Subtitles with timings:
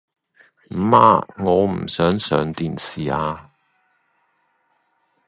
[0.71, 3.39] 媽，我唔想上電視吖